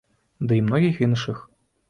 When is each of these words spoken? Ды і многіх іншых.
Ды 0.51 0.57
і 0.61 0.63
многіх 0.69 0.95
іншых. 1.09 1.47